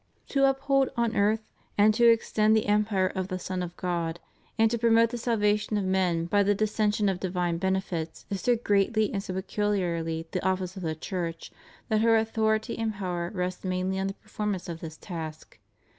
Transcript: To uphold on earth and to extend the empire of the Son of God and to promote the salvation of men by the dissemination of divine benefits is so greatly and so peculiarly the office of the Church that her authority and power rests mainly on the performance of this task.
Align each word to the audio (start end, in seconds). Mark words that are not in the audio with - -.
To 0.29 0.49
uphold 0.49 0.89
on 0.97 1.15
earth 1.15 1.43
and 1.77 1.93
to 1.93 2.07
extend 2.09 2.55
the 2.57 2.65
empire 2.65 3.05
of 3.13 3.27
the 3.27 3.37
Son 3.37 3.61
of 3.61 3.77
God 3.77 4.19
and 4.57 4.71
to 4.71 4.79
promote 4.79 5.11
the 5.11 5.17
salvation 5.19 5.77
of 5.77 5.85
men 5.85 6.25
by 6.25 6.41
the 6.41 6.55
dissemination 6.55 7.07
of 7.07 7.19
divine 7.19 7.59
benefits 7.59 8.25
is 8.31 8.41
so 8.41 8.55
greatly 8.55 9.13
and 9.13 9.21
so 9.21 9.35
peculiarly 9.35 10.25
the 10.31 10.43
office 10.43 10.75
of 10.75 10.81
the 10.81 10.95
Church 10.95 11.51
that 11.89 12.01
her 12.01 12.17
authority 12.17 12.75
and 12.79 12.95
power 12.95 13.29
rests 13.31 13.63
mainly 13.63 13.99
on 13.99 14.07
the 14.07 14.15
performance 14.15 14.67
of 14.67 14.79
this 14.79 14.97
task. 14.97 15.59